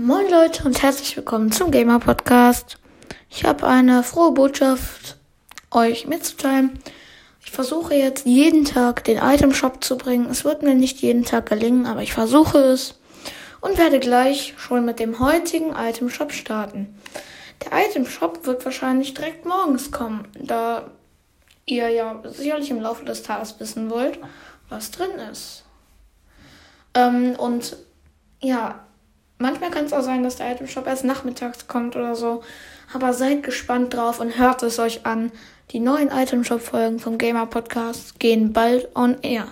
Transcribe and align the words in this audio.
Moin 0.00 0.30
Leute 0.30 0.62
und 0.62 0.80
herzlich 0.80 1.16
willkommen 1.16 1.50
zum 1.50 1.72
Gamer 1.72 1.98
Podcast. 1.98 2.78
Ich 3.30 3.42
habe 3.44 3.66
eine 3.66 4.04
frohe 4.04 4.30
Botschaft 4.30 5.16
euch 5.72 6.06
mitzuteilen. 6.06 6.78
Ich 7.44 7.50
versuche 7.50 7.94
jetzt 7.94 8.24
jeden 8.24 8.64
Tag 8.64 9.02
den 9.02 9.18
Item 9.18 9.52
Shop 9.52 9.82
zu 9.82 9.98
bringen. 9.98 10.30
Es 10.30 10.44
wird 10.44 10.62
mir 10.62 10.76
nicht 10.76 11.00
jeden 11.00 11.24
Tag 11.24 11.46
gelingen, 11.46 11.84
aber 11.84 12.00
ich 12.00 12.12
versuche 12.12 12.58
es 12.58 12.94
und 13.60 13.76
werde 13.76 13.98
gleich 13.98 14.54
schon 14.56 14.84
mit 14.84 15.00
dem 15.00 15.18
heutigen 15.18 15.74
Item 15.74 16.10
Shop 16.10 16.30
starten. 16.30 16.96
Der 17.64 17.84
Item 17.84 18.06
Shop 18.06 18.46
wird 18.46 18.64
wahrscheinlich 18.64 19.14
direkt 19.14 19.46
morgens 19.46 19.90
kommen, 19.90 20.28
da 20.38 20.92
ihr 21.66 21.88
ja 21.88 22.22
sicherlich 22.24 22.70
im 22.70 22.80
Laufe 22.80 23.04
des 23.04 23.24
Tages 23.24 23.58
wissen 23.58 23.90
wollt, 23.90 24.20
was 24.68 24.92
drin 24.92 25.18
ist. 25.32 25.64
Ähm, 26.94 27.34
und 27.36 27.76
ja, 28.40 28.84
kann 29.78 29.86
es 29.86 29.92
auch 29.92 30.02
sein, 30.02 30.24
dass 30.24 30.34
der 30.34 30.50
Item 30.50 30.66
Shop 30.66 30.88
erst 30.88 31.04
nachmittags 31.04 31.68
kommt 31.68 31.94
oder 31.94 32.16
so. 32.16 32.42
Aber 32.92 33.12
seid 33.12 33.44
gespannt 33.44 33.94
drauf 33.94 34.18
und 34.18 34.36
hört 34.36 34.64
es 34.64 34.80
euch 34.80 35.06
an. 35.06 35.30
Die 35.70 35.78
neuen 35.78 36.08
Item 36.08 36.42
Shop 36.42 36.60
Folgen 36.60 36.98
vom 36.98 37.16
Gamer 37.16 37.46
Podcast 37.46 38.18
gehen 38.18 38.52
bald 38.52 38.88
on 38.96 39.18
air. 39.22 39.46